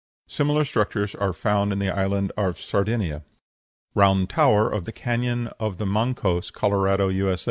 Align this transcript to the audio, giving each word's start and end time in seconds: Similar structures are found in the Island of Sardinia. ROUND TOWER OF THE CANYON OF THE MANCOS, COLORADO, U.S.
Similar 0.25 0.65
structures 0.65 1.13
are 1.13 1.31
found 1.31 1.71
in 1.71 1.77
the 1.77 1.91
Island 1.95 2.31
of 2.35 2.59
Sardinia. 2.59 3.23
ROUND 3.93 4.31
TOWER 4.31 4.67
OF 4.71 4.85
THE 4.85 4.91
CANYON 4.93 5.49
OF 5.59 5.77
THE 5.77 5.85
MANCOS, 5.85 6.49
COLORADO, 6.49 7.09
U.S. 7.09 7.39